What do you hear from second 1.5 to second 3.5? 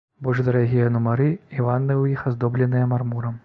і ванны ў іх аздобленыя мармурам.